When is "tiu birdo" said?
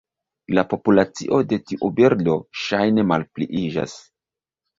1.73-2.39